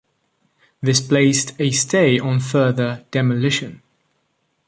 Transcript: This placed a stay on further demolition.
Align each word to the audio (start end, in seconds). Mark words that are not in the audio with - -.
This 0.81 0.99
placed 0.99 1.53
a 1.61 1.69
stay 1.69 2.17
on 2.19 2.39
further 2.39 3.05
demolition. 3.11 3.83